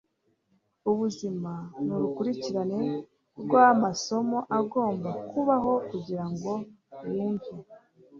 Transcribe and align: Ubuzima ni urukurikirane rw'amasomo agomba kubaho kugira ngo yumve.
Ubuzima 0.91 1.51
ni 1.83 1.91
urukurikirane 1.95 2.79
rw'amasomo 3.41 4.37
agomba 4.59 5.09
kubaho 5.29 5.71
kugira 5.89 6.25
ngo 6.31 6.51
yumve. 7.13 7.51